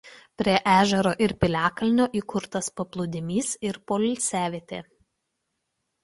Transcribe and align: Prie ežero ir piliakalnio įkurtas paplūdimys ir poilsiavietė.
Prie 0.41 0.53
ežero 0.69 1.09
ir 1.25 1.33
piliakalnio 1.43 2.07
įkurtas 2.19 2.69
paplūdimys 2.79 3.51
ir 3.71 3.77
poilsiavietė. 3.91 4.81